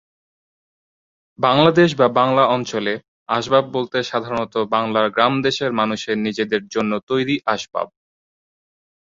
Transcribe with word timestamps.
বাংলাদেশ 1.39 1.89
বা 1.95 2.07
বাংলা 2.11 2.43
অঞ্চলে 2.47 2.93
আসবাব 3.29 3.65
বলতে 3.71 3.97
সাধারণত 4.03 4.55
বাংলার 4.71 5.07
গ্রাম 5.09 5.33
দেশের 5.41 5.71
মানুষের 5.73 6.17
নিজেদের 6.17 6.61
জন্য 6.67 6.91
তৈরি 7.07 7.35
আসবাব। 7.45 7.87